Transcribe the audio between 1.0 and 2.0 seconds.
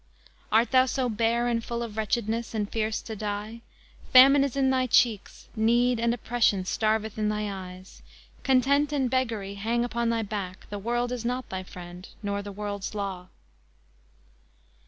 bare and full of